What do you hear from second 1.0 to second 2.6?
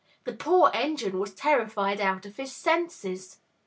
was terrified out of his